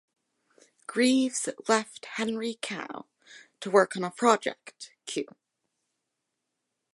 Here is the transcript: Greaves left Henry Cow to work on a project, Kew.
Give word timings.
Greaves 0.87 1.47
left 1.67 2.07
Henry 2.15 2.57
Cow 2.59 3.05
to 3.59 3.69
work 3.69 3.95
on 3.95 4.03
a 4.03 4.09
project, 4.09 4.89
Kew. 5.05 5.27